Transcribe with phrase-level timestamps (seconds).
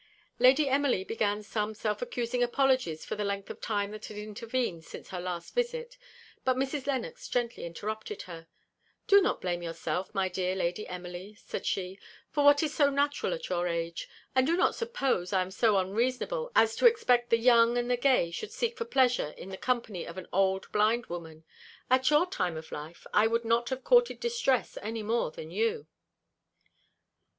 [0.39, 4.83] Lady Emily began some self accusing apologies for the length of time that had intervened
[4.83, 5.95] since her last visit,
[6.43, 8.47] but Mrs Lennox gently interrupted her.
[9.05, 11.99] "Do not blame yourself, my dear Lady Emily," said she;
[12.31, 14.09] "for what is so natural at your age.
[14.33, 17.87] And do not suppose I am so unreasonable as to expect that the young and
[17.87, 21.43] the gay should seek for pleasure in the company of an old blind Woman.
[21.91, 25.85] At your time of life I would not have courted distress anymore than you."